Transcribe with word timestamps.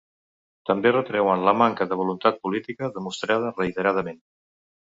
També 0.69 0.93
retreuen 0.95 1.43
la 1.49 1.53
manca 1.59 1.87
de 1.91 1.99
voluntat 2.01 2.41
política 2.47 2.93
demostrada 2.97 3.53
reiteradament. 3.63 4.21